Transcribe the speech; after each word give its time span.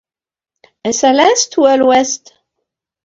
Est-ce 0.83 1.05
à 1.05 1.13
l’est 1.13 1.55
ou 1.57 1.65
à 1.65 1.77
l’ouest? 1.77 2.33